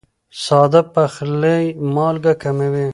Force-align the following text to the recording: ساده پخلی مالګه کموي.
ساده 0.43 0.81
پخلی 0.93 1.63
مالګه 1.95 2.33
کموي. 2.41 2.87